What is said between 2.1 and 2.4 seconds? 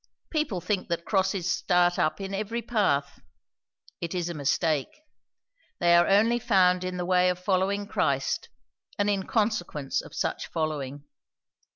in